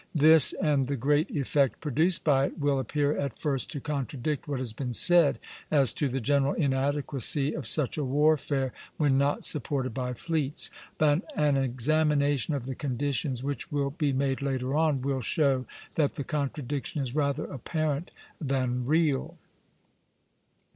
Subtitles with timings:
[0.15, 4.57] This, and the great effect produced by it, will appear at first to contradict what
[4.57, 5.37] has been said
[5.69, 11.21] as to the general inadequacy of such a warfare when not supported by fleets; but
[11.35, 16.23] an examination of the conditions, which will be made later on, will show that the
[16.23, 18.09] contradiction is rather apparent
[18.43, 19.37] than real.